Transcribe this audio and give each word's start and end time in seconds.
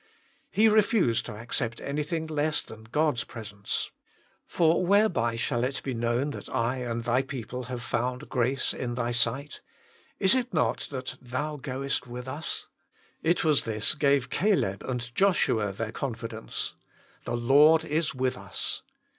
He 0.49 0.67
refused 0.67 1.27
to 1.27 1.35
accept 1.35 1.79
anything 1.79 2.25
less 2.25 2.63
than 2.63 2.85
God 2.85 3.19
s 3.19 3.23
presence." 3.23 3.91
For 4.47 4.83
whereby 4.83 5.35
shall 5.35 5.63
it 5.63 5.79
be 5.83 5.93
known 5.93 6.31
that 6.31 6.49
I 6.49 6.77
and 6.77 7.03
Thy 7.03 7.21
people 7.21 7.65
have 7.65 7.83
found 7.83 8.27
grace 8.27 8.73
in 8.73 8.95
Thy 8.95 9.11
sight? 9.11 9.61
Is 10.17 10.33
it 10.33 10.55
not 10.55 10.87
that 10.89 11.17
Thou 11.21 11.57
goest 11.57 12.07
with 12.07 12.27
m?" 12.27 12.41
It 13.21 13.43
was 13.43 13.65
this 13.65 13.93
gave 13.93 14.31
Caleb 14.31 14.81
and 14.89 15.13
Joshua 15.13 15.71
their 15.71 15.91
confidence: 15.91 16.73
The 17.25 17.37
Lord 17.37 17.85
is 17.85 18.15
with 18.15 18.37
us. 18.39 18.81